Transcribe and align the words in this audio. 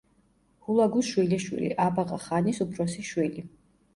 ჰულაგუს 0.67 1.09
შვილიშვილი, 1.15 1.69
აბაღა-ხანის 1.85 2.61
უფროსი 2.65 3.07
შვილი. 3.13 3.45